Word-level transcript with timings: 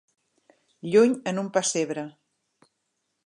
Lluny 0.95 1.13
en 1.33 1.43
un 1.43 1.51
pessebre. 1.59 2.07